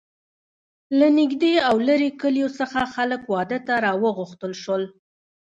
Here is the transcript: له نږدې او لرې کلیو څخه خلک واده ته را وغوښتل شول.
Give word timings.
له 0.99 1.07
نږدې 1.19 1.53
او 1.67 1.75
لرې 1.87 2.09
کلیو 2.21 2.49
څخه 2.59 2.79
خلک 2.95 3.21
واده 3.33 3.59
ته 3.67 3.73
را 3.85 3.93
وغوښتل 4.03 4.53
شول. 4.63 4.83